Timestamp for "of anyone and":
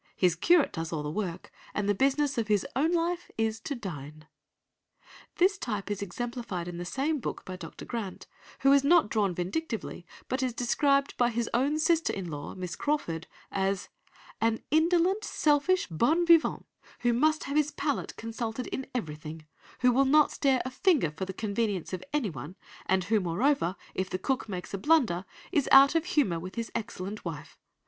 21.93-23.03